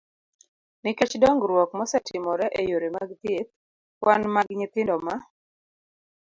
[0.83, 3.51] nikech dongruok mosetimore e yore mag thieth,
[4.01, 5.15] kwan mag nyithindo ma